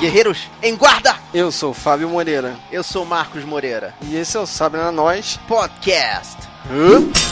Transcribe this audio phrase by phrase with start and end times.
[0.00, 1.16] Guerreiros, em guarda!
[1.34, 2.56] Eu sou Fábio Moreira.
[2.70, 3.94] Eu sou Marcos Moreira.
[4.02, 6.38] E esse é o Sabe na Nós Podcast.
[6.70, 7.29] Hã?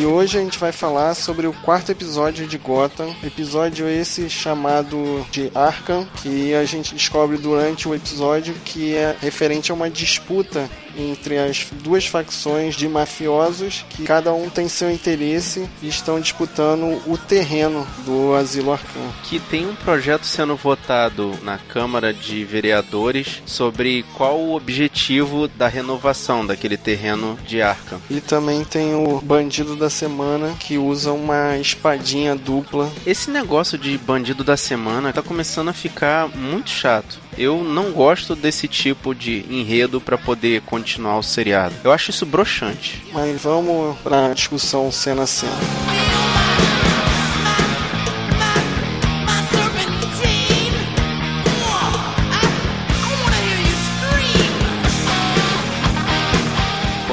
[0.00, 5.26] E hoje a gente vai falar sobre o quarto episódio de Gotham, episódio esse chamado
[5.30, 10.70] de Arkham, que a gente descobre durante o episódio que é referente a uma disputa
[10.96, 17.00] entre as duas facções de mafiosos que cada um tem seu interesse e estão disputando
[17.06, 19.12] o terreno do Asilo Arkham.
[19.24, 25.68] Que tem um projeto sendo votado na Câmara de Vereadores sobre qual o objetivo da
[25.68, 28.00] renovação daquele terreno de Arkham.
[28.08, 32.90] E também tem o bandido da semana que usa uma espadinha dupla.
[33.06, 37.18] Esse negócio de bandido da semana tá começando a ficar muito chato.
[37.36, 41.74] Eu não gosto desse tipo de enredo para poder continuar o seriado.
[41.84, 43.02] Eu acho isso broxante.
[43.12, 45.99] Mas vamos pra discussão cena a cena.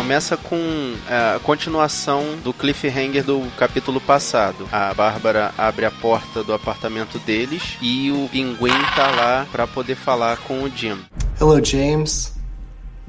[0.08, 4.66] Começa com é, a continuação do cliffhanger do capítulo passado.
[4.72, 9.96] A Bárbara abre a porta do apartamento deles e o pinguim tá lá para poder
[9.96, 10.98] falar com o Jim.
[11.38, 12.37] Hello, James.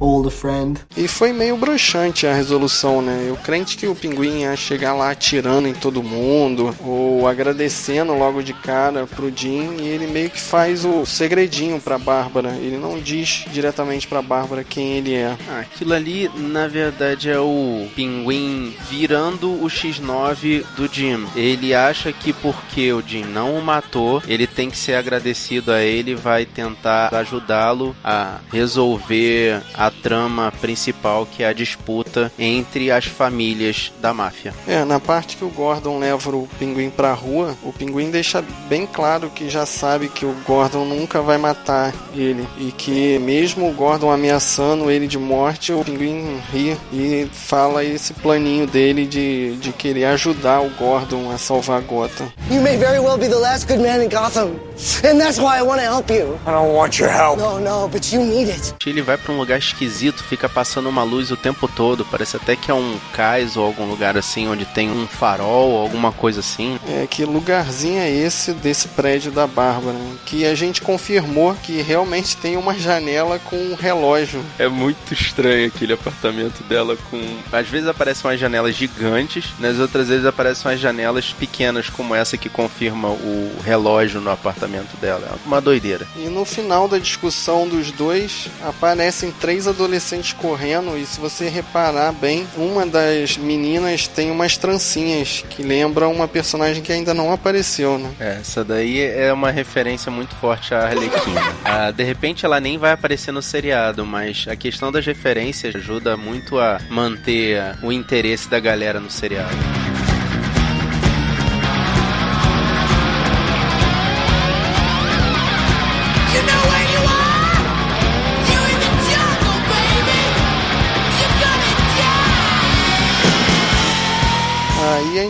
[0.01, 0.81] Old friend.
[0.97, 3.27] E foi meio broxante a resolução, né?
[3.29, 8.43] Eu crente que o pinguim ia chegar lá atirando em todo mundo, ou agradecendo logo
[8.43, 12.51] de cara pro Jim, e ele meio que faz o segredinho pra Bárbara.
[12.51, 15.37] Ele não diz diretamente pra Bárbara quem ele é.
[15.51, 21.27] Ah, aquilo ali, na verdade, é o pinguim virando o X9 do Jim.
[21.35, 25.83] Ele acha que porque o Jim não o matou, ele tem que ser agradecido a
[25.83, 32.31] ele e vai tentar ajudá-lo a resolver a a trama principal, que é a disputa
[32.39, 34.55] entre as famílias da máfia.
[34.67, 38.87] É, na parte que o Gordon leva o pinguim pra rua, o pinguim deixa bem
[38.87, 42.47] claro que já sabe que o Gordon nunca vai matar ele.
[42.59, 48.13] E que mesmo o Gordon ameaçando ele de morte, o pinguim ri e fala esse
[48.15, 52.31] planinho dele de, de querer ajudar o Gordon a salvar Gotham.
[52.51, 54.59] You may very well be the last good man in Gotham.
[55.05, 56.39] And that's why I want to help you.
[56.47, 57.39] I don't want your help.
[57.39, 58.75] No, no, but you need it.
[58.87, 62.05] Ele vai para um lugar esquisito, fica passando uma luz o tempo todo.
[62.05, 65.81] Parece até que é um cais ou algum lugar assim onde tem um farol ou
[65.81, 66.79] alguma coisa assim.
[66.89, 69.97] É, que lugarzinho é esse desse prédio da Bárbara?
[70.27, 74.43] Que a gente confirmou que realmente tem uma janela com um relógio.
[74.59, 77.21] É muito estranho aquele apartamento dela com.
[77.53, 82.37] Às vezes aparecem umas janelas gigantes, nas outras vezes aparecem umas janelas pequenas, como essa
[82.37, 85.29] que confirma o relógio no apartamento dela.
[85.31, 86.07] É uma doideira.
[86.17, 92.13] E no final da discussão dos dois, aparecem três adolescentes correndo e se você reparar
[92.13, 97.99] bem, uma das meninas tem umas trancinhas que lembram uma personagem que ainda não apareceu,
[97.99, 98.11] né?
[98.19, 101.41] É, essa daí é uma referência muito forte à Arlequina.
[101.65, 106.17] ah, de repente ela nem vai aparecer no seriado, mas a questão das referências ajuda
[106.17, 109.88] muito a manter o interesse da galera no seriado.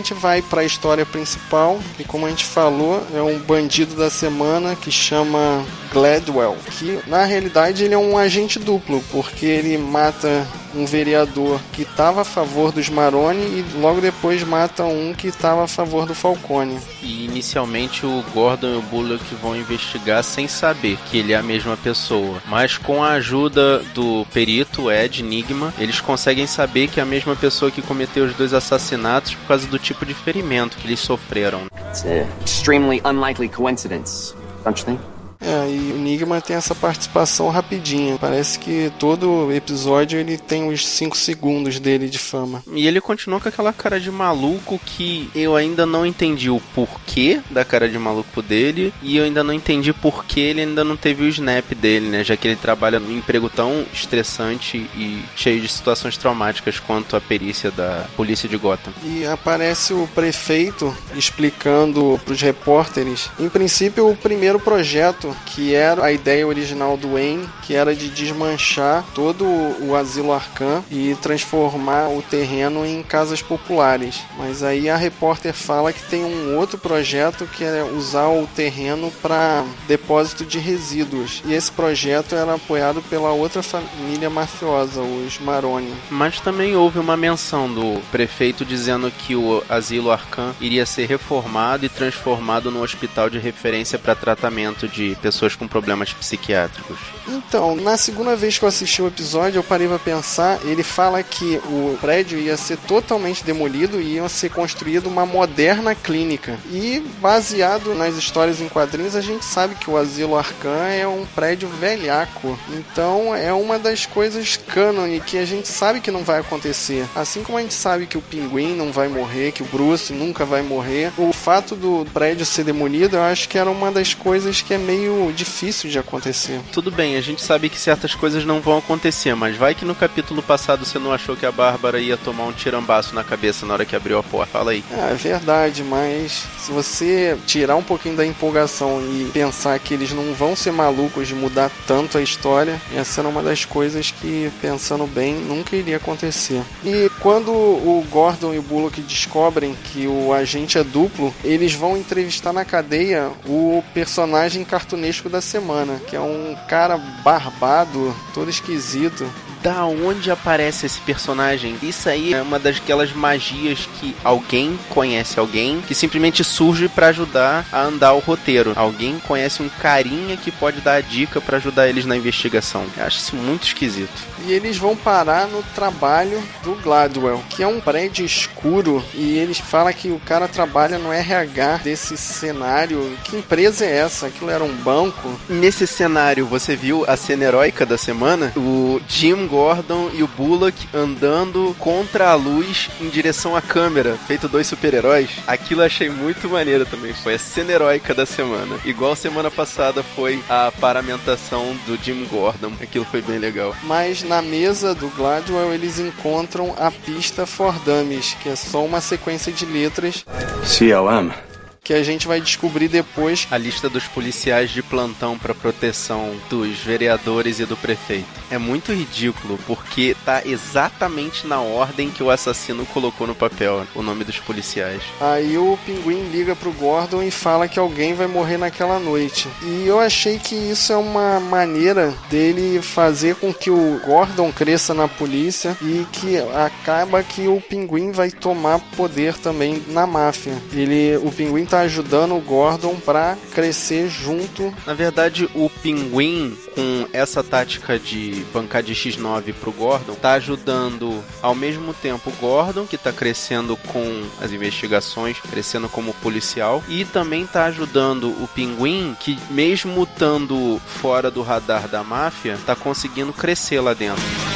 [0.09, 4.09] Gente vai para a história principal, e como a gente falou, é um bandido da
[4.09, 10.47] semana que chama Gladwell, que na realidade ele é um agente duplo, porque ele mata
[10.75, 15.63] um vereador que estava a favor dos Maroni e logo depois mata um que estava
[15.63, 16.79] a favor do Falcone.
[17.01, 21.43] E inicialmente o Gordon e o Bullock vão investigar sem saber que ele é a
[21.43, 22.41] mesma pessoa.
[22.47, 27.35] Mas com a ajuda do perito Ed Enigma, eles conseguem saber que é a mesma
[27.35, 31.63] pessoa que cometeu os dois assassinatos por causa do tipo de ferimento que eles sofreram.
[31.89, 34.33] It's an extremely unlikely coincidence,
[34.63, 35.18] don't you think?
[35.41, 38.17] É, e o Enigma tem essa participação rapidinha.
[38.19, 42.61] Parece que todo episódio ele tem os 5 segundos dele de fama.
[42.71, 47.39] E ele continua com aquela cara de maluco que eu ainda não entendi o porquê
[47.49, 51.23] da cara de maluco dele e eu ainda não entendi porquê ele ainda não teve
[51.23, 52.23] o snap dele, né?
[52.23, 57.21] Já que ele trabalha num emprego tão estressante e cheio de situações traumáticas quanto a
[57.21, 58.93] perícia da polícia de Gotham.
[59.03, 63.29] E aparece o prefeito explicando para os repórteres.
[63.39, 68.09] Em princípio, o primeiro projeto que era a ideia original do Wayne, que era de
[68.09, 74.21] desmanchar todo o asilo Arkham e transformar o terreno em casas populares.
[74.37, 79.11] Mas aí a repórter fala que tem um outro projeto que é usar o terreno
[79.21, 81.41] para depósito de resíduos.
[81.45, 85.93] E esse projeto era apoiado pela outra família mafiosa, os Maroni.
[86.09, 91.85] Mas também houve uma menção do prefeito dizendo que o asilo Arkham iria ser reformado
[91.85, 96.97] e transformado num hospital de referência para tratamento de pessoas com problemas psiquiátricos.
[97.27, 101.21] Então, na segunda vez que eu assisti o episódio, eu parei pra pensar, ele fala
[101.21, 106.57] que o prédio ia ser totalmente demolido e ia ser construído uma moderna clínica.
[106.71, 111.25] E baseado nas histórias em quadrinhos, a gente sabe que o Asilo Arcan é um
[111.25, 112.57] prédio velhaco.
[112.69, 117.05] Então, é uma das coisas cânone que a gente sabe que não vai acontecer.
[117.15, 120.45] Assim como a gente sabe que o Pinguim não vai morrer, que o Bruce nunca
[120.45, 124.61] vai morrer, o fato do prédio ser demolido, eu acho que era uma das coisas
[124.61, 126.59] que é meio difícil de acontecer.
[126.71, 129.95] Tudo bem, a gente sabe que certas coisas não vão acontecer, mas vai que no
[129.95, 133.73] capítulo passado você não achou que a Bárbara ia tomar um tirambaço na cabeça na
[133.73, 134.51] hora que abriu a porta.
[134.51, 134.83] Fala aí.
[134.91, 140.11] É, é verdade, mas se você tirar um pouquinho da empolgação e pensar que eles
[140.11, 144.51] não vão ser malucos de mudar tanto a história, essa era uma das coisas que,
[144.61, 146.61] pensando bem, nunca iria acontecer.
[146.83, 151.97] E quando o Gordon e o Bullock descobrem que o agente é duplo, eles vão
[151.97, 154.63] entrevistar na cadeia o personagem
[154.99, 159.25] cartunesco da semana, que é um cara barbado, todo esquisito.
[159.61, 161.77] Da onde aparece esse personagem?
[161.83, 167.65] Isso aí é uma daquelas magias que alguém conhece alguém que simplesmente surge pra ajudar
[167.71, 168.73] a andar o roteiro.
[168.75, 172.85] Alguém conhece um carinha que pode dar a dica pra ajudar eles na investigação.
[172.95, 174.29] Eu acho isso muito esquisito.
[174.45, 179.03] E eles vão parar no trabalho do Gladwell, que é um prédio escuro.
[179.13, 183.17] E eles falam que o cara trabalha no RH desse cenário.
[183.25, 184.27] Que empresa é essa?
[184.27, 185.37] Aquilo era um banco?
[185.49, 188.53] Nesse cenário, você viu a cena heróica da semana?
[188.55, 194.47] O Jim Gordon e o Bullock andando contra a luz em direção à câmera, feito
[194.47, 195.29] dois super-heróis.
[195.47, 197.13] Aquilo eu achei muito maneiro também.
[197.13, 198.77] Foi a cena heróica da semana.
[198.85, 202.71] Igual semana passada foi a paramentação do Jim Gordon.
[202.81, 203.75] Aquilo foi bem legal.
[203.83, 209.01] Mas na mesa do Gladwell eles encontram a pista For Dummies, que é só uma
[209.01, 210.23] sequência de letras
[210.63, 211.48] CLM.
[211.89, 213.47] Que a gente vai descobrir depois.
[213.49, 218.27] A lista dos policiais de plantão para proteção dos vereadores e do prefeito.
[218.51, 224.03] É muito ridículo porque tá exatamente na ordem que o assassino colocou no papel o
[224.03, 225.01] nome dos policiais.
[225.19, 229.47] Aí o pinguim liga pro Gordon e fala que alguém vai morrer naquela noite.
[229.63, 234.93] E eu achei que isso é uma maneira dele fazer com que o Gordon cresça
[234.93, 240.53] na polícia e que acaba que o pinguim vai tomar poder também na máfia.
[240.71, 244.73] Ele, o pinguim tá ajudando o Gordon pra crescer junto.
[244.85, 251.23] Na verdade, o pinguim, com essa tática de bancar de X9 pro Gordon, tá ajudando
[251.41, 257.05] ao mesmo tempo o Gordon, que tá crescendo com as investigações, crescendo como policial, e
[257.05, 263.33] também tá ajudando o pinguim, que mesmo estando fora do radar da máfia, tá conseguindo
[263.33, 264.48] crescer lá dentro.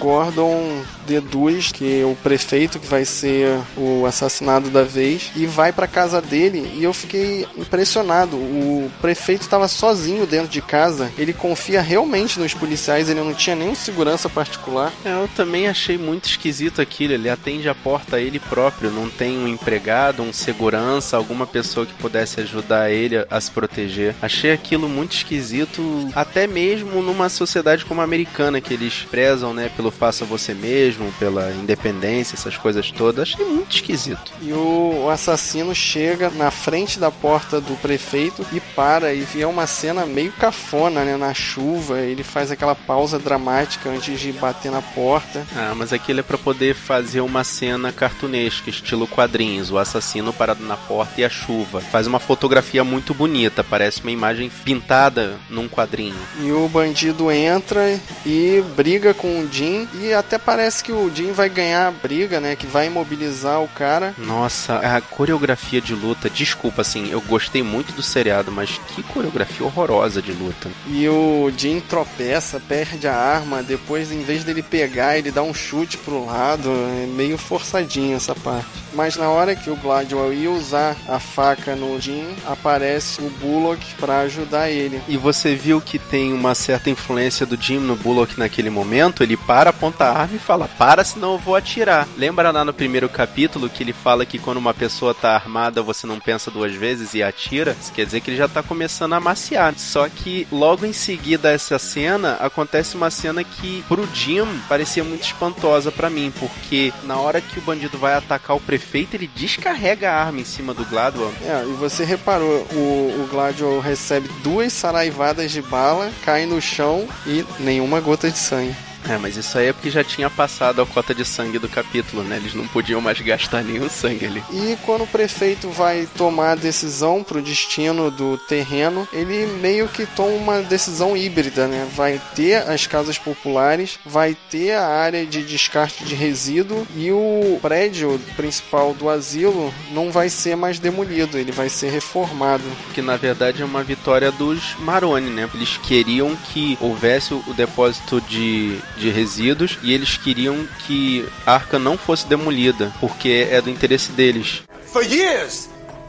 [0.00, 0.77] Gordon
[1.08, 6.20] deduz que o prefeito que vai ser o assassinado da vez e vai pra casa
[6.20, 8.36] dele e eu fiquei impressionado.
[8.36, 11.10] O prefeito estava sozinho dentro de casa.
[11.16, 14.92] Ele confia realmente nos policiais, ele não tinha nenhum segurança particular.
[15.04, 17.14] É, eu também achei muito esquisito aquilo.
[17.14, 21.94] Ele atende a porta ele próprio, não tem um empregado, um segurança, alguma pessoa que
[21.94, 24.14] pudesse ajudar ele a, a se proteger.
[24.20, 29.70] Achei aquilo muito esquisito, até mesmo numa sociedade como a americana, que eles prezam, né,
[29.76, 33.28] pelo faça você mesmo, pela independência, essas coisas todas.
[33.28, 34.32] Achei muito esquisito.
[34.42, 39.66] E o, assassino chega na frente da porta do prefeito e para e vê uma
[39.66, 42.00] cena meio cafona, né, na chuva.
[42.00, 45.46] Ele faz aquela pausa dramática antes de bater na porta.
[45.56, 50.64] Ah, mas aquilo é pra poder fazer uma cena cartunesca, estilo quadrinhos, o assassino parado
[50.64, 51.80] na porta e a chuva.
[51.80, 56.18] Faz uma fotografia muito bonita, parece uma imagem pintada num quadrinho.
[56.40, 61.10] E o bandido entra e briga com com o Jim e até parece que o
[61.14, 62.56] Jim vai ganhar a briga, né?
[62.56, 64.14] Que vai imobilizar o cara.
[64.18, 69.66] Nossa, a coreografia de luta, desculpa, assim, eu gostei muito do seriado, mas que coreografia
[69.66, 70.70] horrorosa de luta.
[70.86, 75.54] E o Jim tropeça, perde a arma, depois em vez dele pegar, ele dá um
[75.54, 76.70] chute pro lado,
[77.02, 78.68] é meio forçadinho essa parte.
[78.94, 83.94] Mas na hora que o Gladwell ia usar a faca no Jim, aparece o Bullock
[83.94, 85.00] pra ajudar ele.
[85.06, 89.22] E você viu que tem uma certa influência do Jim no Bullock naquele momento?
[89.22, 92.06] Ele para, aponta a arma e fala: Para, senão eu vou atirar.
[92.16, 96.06] Lembra lá no primeiro capítulo que ele fala que quando uma pessoa tá armada você
[96.06, 97.76] não pensa duas vezes e atira?
[97.80, 99.74] Isso quer dizer que ele já tá começando a amaciar.
[99.76, 105.24] Só que logo em seguida essa cena, acontece uma cena que pro Jim parecia muito
[105.24, 110.12] espantosa pra mim, porque na hora que o bandido vai atacar o prefeito, ele descarrega
[110.12, 111.32] a arma em cima do Gladwell.
[111.44, 117.08] É, e você reparou, o, o Gladwell recebe duas saraivadas de bala, cai no chão
[117.26, 118.87] e nenhuma gota de sangue.
[119.08, 122.22] É, mas isso aí é porque já tinha passado a cota de sangue do capítulo,
[122.22, 122.36] né?
[122.36, 124.42] Eles não podiam mais gastar nenhum sangue ali.
[124.52, 130.06] E quando o prefeito vai tomar a decisão pro destino do terreno, ele meio que
[130.06, 131.88] toma uma decisão híbrida, né?
[131.94, 137.58] Vai ter as casas populares, vai ter a área de descarte de resíduo e o
[137.60, 142.64] prédio principal do asilo não vai ser mais demolido, ele vai ser reformado.
[142.94, 145.48] Que na verdade é uma vitória dos Maroni, né?
[145.54, 151.78] Eles queriam que houvesse o depósito de, de resíduos e eles queriam que a arca
[151.78, 154.62] não fosse demolida, porque é do interesse deles.
[154.92, 155.68] For years,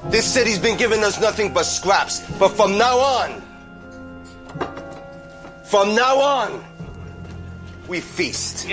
[0.09, 2.21] this city's been giving us nothing but scraps.
[2.39, 3.41] But from now on,
[5.65, 6.68] from now on,
[7.89, 8.67] we feast.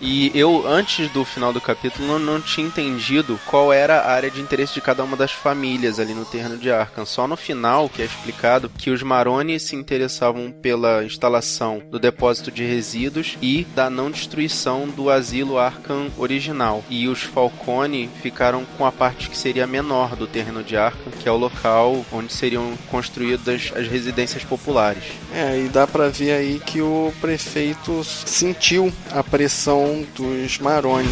[0.00, 4.30] E eu, antes do final do capítulo, não, não tinha entendido qual era a área
[4.30, 7.04] de interesse de cada uma das famílias ali no terreno de Arkham.
[7.04, 12.52] Só no final que é explicado que os Maroni se interessavam pela instalação do depósito
[12.52, 16.84] de resíduos e da não destruição do asilo Arkham original.
[16.88, 21.28] E os Falcone ficaram com a parte que seria menor do terreno de Arkham, que
[21.28, 25.04] é o local onde seriam construídas as residências populares.
[25.34, 28.04] É, e dá pra ver aí que o prefeito
[28.36, 31.08] sentiu a pressão dos Maroni.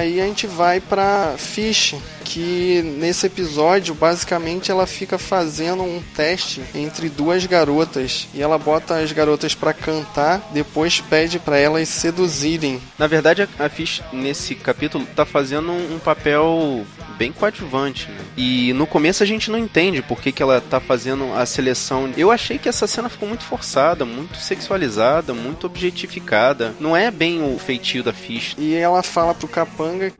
[0.00, 6.62] Aí a gente vai pra Fish, que nesse episódio basicamente ela fica fazendo um teste
[6.74, 12.80] entre duas garotas e ela bota as garotas pra cantar, depois pede pra elas seduzirem.
[12.98, 16.84] Na verdade, a Fish, nesse capítulo, tá fazendo um papel
[17.20, 18.08] bem coadjuvante.
[18.08, 18.16] Né?
[18.34, 22.10] E no começo a gente não entende por que, que ela tá fazendo a seleção.
[22.16, 26.74] Eu achei que essa cena ficou muito forçada, muito sexualizada, muito objetificada.
[26.80, 28.56] Não é bem o feitio da Fish.
[28.56, 30.12] E ela fala pro Capanga I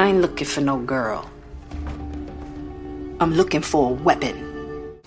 [0.00, 1.26] ain't looking for no girl.
[3.20, 4.48] I'm looking for a weapon.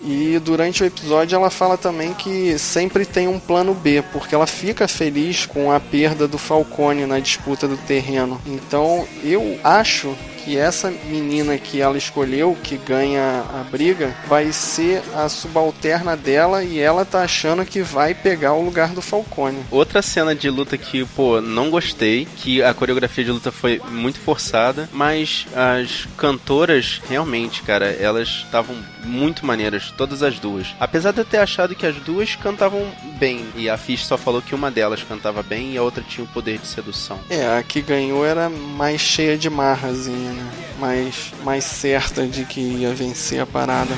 [0.04, 4.46] E durante o episódio ela fala também que sempre tem um plano B, porque ela
[4.46, 8.40] fica feliz com a perda do Falcone na disputa do terreno.
[8.46, 15.02] Então eu acho que essa menina que ela escolheu, que ganha a briga, vai ser
[15.14, 19.64] a subalterna dela e ela tá achando que vai pegar o lugar do Falcone.
[19.70, 24.18] Outra cena de luta que, pô, não gostei, que a coreografia de luta foi muito
[24.18, 30.68] forçada, mas as cantoras, realmente, cara, elas estavam muito maneiras, todas as duas.
[30.78, 32.86] Apesar de eu ter achado que as duas cantavam
[33.18, 36.24] bem, e a Fish só falou que uma delas cantava bem e a outra tinha
[36.24, 37.20] o poder de sedução.
[37.30, 40.31] É, a que ganhou era mais cheia de marrazinha?
[40.78, 43.94] Mais, mais certa de que ia vencer a parada.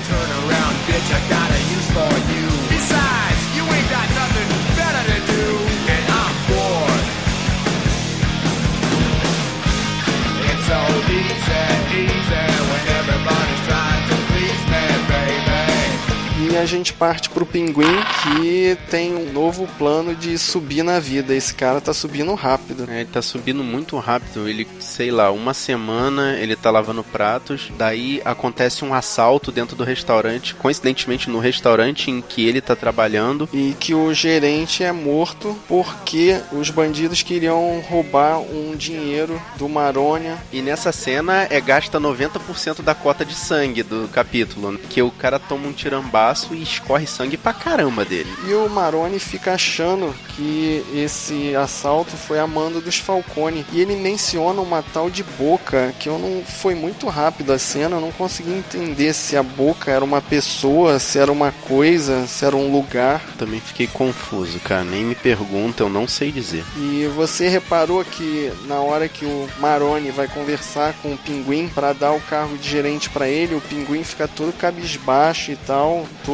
[16.54, 21.34] E a gente parte pro Pinguim, que tem um novo plano de subir na vida.
[21.34, 22.88] Esse cara tá subindo rápido.
[22.88, 24.48] É, ele tá subindo muito rápido.
[24.48, 27.72] Ele, sei lá, uma semana ele tá lavando pratos.
[27.76, 30.54] Daí acontece um assalto dentro do restaurante.
[30.54, 33.48] Coincidentemente, no restaurante em que ele tá trabalhando.
[33.52, 40.38] E que o gerente é morto porque os bandidos queriam roubar um dinheiro do Marônia.
[40.52, 44.78] E nessa cena é gasta 90% da cota de sangue do capítulo.
[44.88, 48.32] Que o cara toma um tirambaço braço e escorre sangue pra caramba dele.
[48.46, 53.64] E o Maroni fica achando que esse assalto foi a mando dos Falcone.
[53.72, 56.44] E ele menciona uma tal de boca, que eu não.
[56.44, 60.98] Foi muito rápido a cena, eu não consegui entender se a boca era uma pessoa,
[60.98, 63.22] se era uma coisa, se era um lugar.
[63.38, 64.84] Também fiquei confuso, cara.
[64.84, 66.64] Nem me pergunta, eu não sei dizer.
[66.76, 71.92] E você reparou que na hora que o Maroni vai conversar com o Pinguim para
[71.92, 76.33] dar o cargo de gerente para ele, o Pinguim fica todo cabisbaixo e tal, todo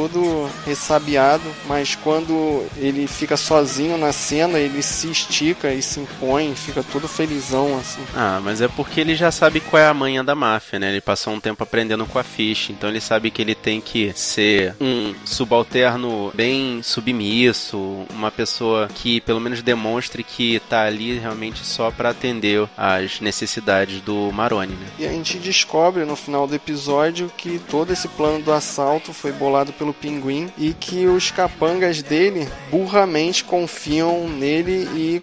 [0.65, 6.83] ressabiado, mas quando ele fica sozinho na cena, ele se estica e se impõe, fica
[6.83, 8.03] todo felizão assim.
[8.15, 10.91] Ah, mas é porque ele já sabe qual é a manha da máfia, né?
[10.91, 14.13] Ele passou um tempo aprendendo com a Fish, então ele sabe que ele tem que
[14.15, 21.65] ser um subalterno bem submisso, uma pessoa que pelo menos demonstre que tá ali realmente
[21.65, 24.87] só para atender às necessidades do Maroni, né?
[24.99, 29.33] E a gente descobre no final do episódio que todo esse plano do assalto foi
[29.33, 35.23] bolado pelo Pinguim e que os capangas dele burramente confiam nele e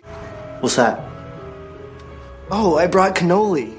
[0.62, 1.00] What's that?
[2.50, 3.78] Oh, I brought cannoli.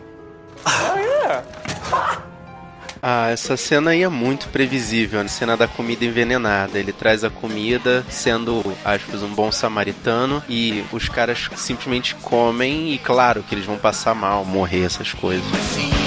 [3.00, 6.78] Ah, essa cena aí é muito previsível, a cena da comida envenenada.
[6.78, 12.98] Ele traz a comida sendo, aspas, um bom samaritano e os caras simplesmente comem e
[12.98, 15.46] claro que eles vão passar mal, morrer, essas coisas.
[15.76, 15.97] Been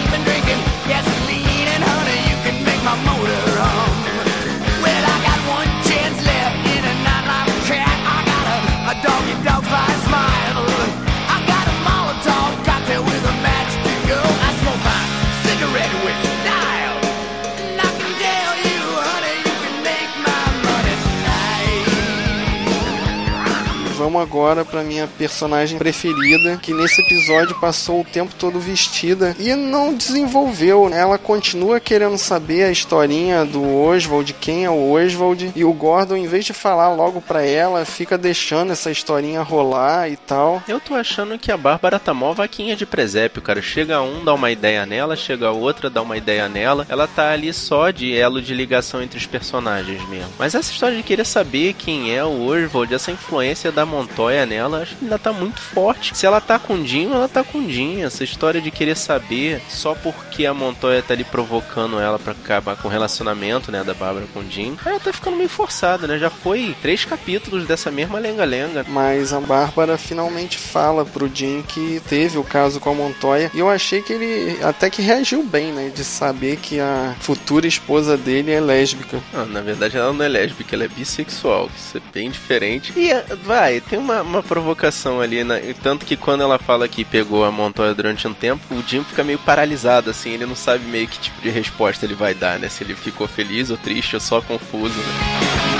[24.31, 29.93] agora pra minha personagem preferida, que nesse episódio passou o tempo todo vestida e não
[29.93, 30.89] desenvolveu.
[30.89, 36.15] Ela continua querendo saber a historinha do Oswald, quem é o Oswald, e o Gordon,
[36.15, 40.63] em vez de falar logo pra ela, fica deixando essa historinha rolar e tal.
[40.65, 43.61] Eu tô achando que a Bárbara tá mó vaquinha de presépio, cara.
[43.61, 46.87] Chega um, dá uma ideia nela, chega outra, dá uma ideia nela.
[46.87, 50.31] Ela tá ali só de elo de ligação entre os personagens mesmo.
[50.39, 53.85] Mas essa história de querer saber quem é o Oswald, essa influência da
[54.21, 56.15] Montoya nela, acho que ainda tá muito forte.
[56.15, 58.05] Se ela tá com o Dinho, ela tá com o Dinho.
[58.05, 62.75] Essa história de querer saber só porque a Montoya tá ali provocando ela pra acabar
[62.75, 66.19] com o relacionamento, né, da Bárbara com o Jim, ela tá ficando meio forçada, né?
[66.19, 68.85] Já foi três capítulos dessa mesma lenga-lenga.
[68.87, 73.49] Mas a Bárbara finalmente fala pro Jim que teve o caso com a Montoya.
[73.53, 75.91] E eu achei que ele até que reagiu bem, né?
[75.93, 79.19] De saber que a futura esposa dele é lésbica.
[79.33, 82.93] Ah, na verdade ela não é lésbica, ela é bissexual, isso é bem diferente.
[82.95, 85.73] E eh, vai, tem uma, uma provocação ali, né?
[85.81, 89.23] Tanto que quando ela fala que pegou a Montoya durante um tempo, o Jim fica
[89.23, 92.67] meio paralisado, assim, ele não sabe meio que tipo de resposta ele vai dar, né?
[92.67, 95.70] Se ele ficou feliz ou triste ou só confuso, né?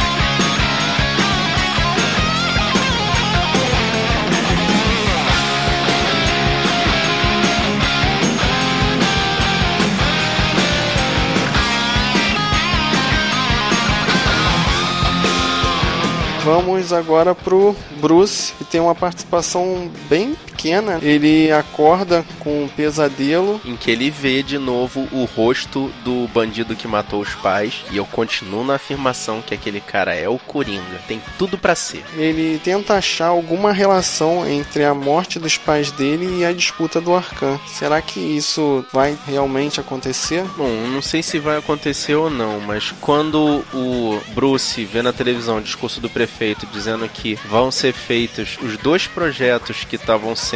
[16.44, 21.00] Vamos agora pro Bruce, que tem uma participação bem pequena.
[21.02, 23.60] Ele acorda com um pesadelo.
[23.66, 27.84] Em que ele vê de novo o rosto do bandido que matou os pais.
[27.92, 31.02] E eu continuo na afirmação que aquele cara é o Coringa.
[31.08, 32.04] Tem tudo pra ser.
[32.16, 37.14] Ele tenta achar alguma relação entre a morte dos pais dele e a disputa do
[37.14, 37.60] Arcan.
[37.68, 40.44] Será que isso vai realmente acontecer?
[40.58, 45.58] Bom, não sei se vai acontecer ou não, mas quando o Bruce vê na televisão
[45.58, 50.51] o discurso do prefeito dizendo que vão ser feitos os dois projetos que estavam sendo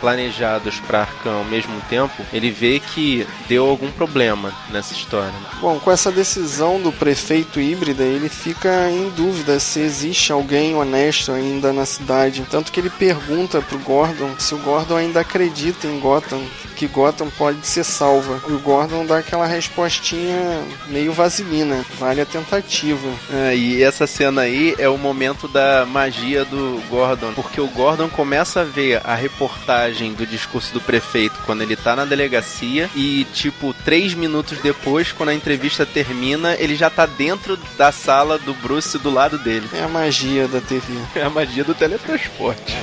[0.00, 5.32] planejados para Arcan ao mesmo tempo, ele vê que deu algum problema nessa história.
[5.60, 11.32] Bom, com essa decisão do prefeito híbrida, ele fica em dúvida se existe alguém honesto
[11.32, 12.46] ainda na cidade.
[12.50, 16.42] Tanto que ele pergunta pro Gordon se o Gordon ainda acredita em Gotham,
[16.80, 18.40] que Gotham pode ser salva.
[18.48, 23.06] E o Gordon dá aquela respostinha meio vaselina, vale a tentativa.
[23.30, 28.08] É, e essa cena aí é o momento da magia do Gordon, porque o Gordon
[28.08, 33.26] começa a ver a reportagem do discurso do prefeito quando ele tá na delegacia e,
[33.34, 38.54] tipo, três minutos depois, quando a entrevista termina, ele já tá dentro da sala do
[38.54, 39.68] Bruce do lado dele.
[39.74, 40.94] É a magia da TV.
[41.14, 42.74] É a magia do teletransporte.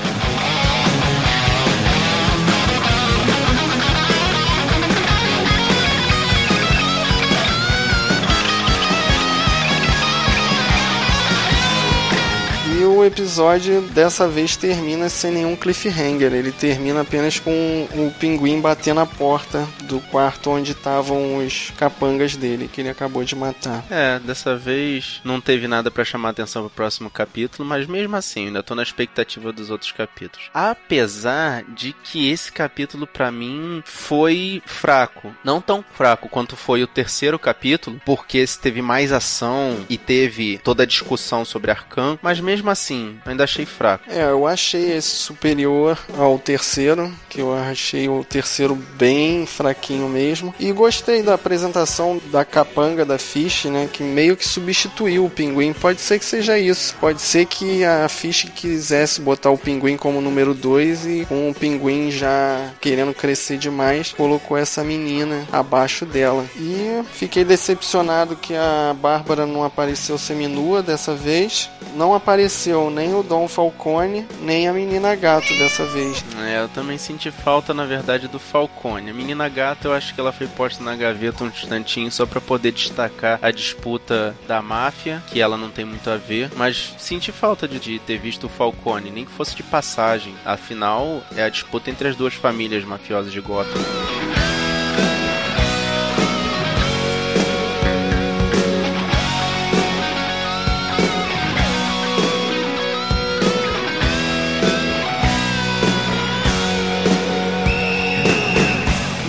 [13.08, 16.34] Episódio dessa vez termina sem nenhum cliffhanger.
[16.34, 22.36] Ele termina apenas com o pinguim batendo a porta do quarto onde estavam os capangas
[22.36, 23.84] dele, que ele acabou de matar.
[23.90, 28.48] É, dessa vez não teve nada pra chamar atenção pro próximo capítulo, mas mesmo assim,
[28.48, 30.50] ainda tô na expectativa dos outros capítulos.
[30.54, 36.88] Apesar de que esse capítulo pra mim foi fraco, não tão fraco quanto foi o
[36.88, 42.40] terceiro capítulo, porque esse teve mais ação e teve toda a discussão sobre Arcan, mas
[42.40, 44.06] mesmo assim, ainda achei fraco.
[44.10, 50.54] É, eu achei esse superior ao terceiro, que eu achei o terceiro bem fraquinho mesmo.
[50.60, 53.90] E gostei da apresentação da capanga da Fish, né?
[53.92, 55.74] Que meio que substituiu o pinguim.
[55.74, 56.96] Pode ser que seja isso.
[57.00, 61.54] Pode ser que a Fish quisesse botar o pinguim como número 2 e com o
[61.54, 66.46] pinguim já querendo crescer demais, colocou essa menina abaixo dela.
[66.56, 71.70] E fiquei decepcionado que a Bárbara não apareceu seminua dessa vez.
[71.96, 76.24] Não apareceu nem o Dom Falcone, nem a menina gato dessa vez.
[76.46, 79.10] É, eu também senti falta, na verdade, do Falcone.
[79.10, 82.42] A menina gata, eu acho que ela foi posta na gaveta um instantinho só pra
[82.42, 86.52] poder destacar a disputa da máfia, que ela não tem muito a ver.
[86.56, 90.36] Mas senti falta de, de ter visto o Falcone, nem que fosse de passagem.
[90.46, 94.47] Afinal, é a disputa entre as duas famílias mafiosas de Gotham.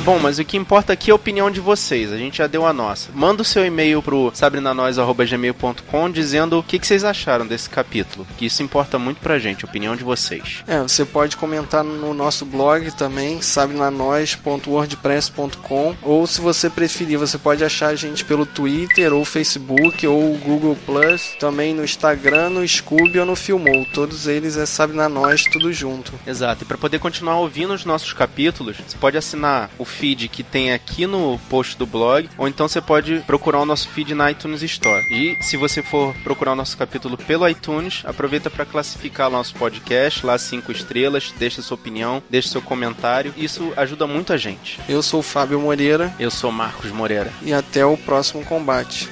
[0.09, 2.11] Bom, mas o que importa aqui é a opinião de vocês.
[2.11, 3.11] A gente já deu a nossa.
[3.13, 8.27] Manda o seu e-mail pro sabrinanois.gmail.com dizendo o que, que vocês acharam desse capítulo.
[8.39, 10.65] Que isso importa muito pra gente, a opinião de vocês.
[10.67, 17.63] É, você pode comentar no nosso blog também, sabrenanois.wordpress.com ou se você preferir, você pode
[17.63, 23.19] achar a gente pelo Twitter ou Facebook ou Google Plus, também no Instagram, no Scooby
[23.19, 23.85] ou no Filmou.
[23.93, 26.15] Todos eles é Sabe na Nós, tudo junto.
[26.27, 26.65] Exato.
[26.65, 30.73] E para poder continuar ouvindo os nossos capítulos, você pode assinar o feed que tem
[30.73, 34.63] aqui no post do blog, ou então você pode procurar o nosso feed na iTunes
[34.63, 35.03] Store.
[35.11, 40.25] E se você for procurar o nosso capítulo pelo iTunes, aproveita para classificar nosso podcast
[40.25, 43.35] lá cinco estrelas, deixa sua opinião, deixa seu comentário.
[43.37, 44.79] Isso ajuda muito a gente.
[44.89, 47.33] Eu sou o Fábio Moreira Eu sou Marcos Moreira.
[47.43, 49.09] e até o próximo combate.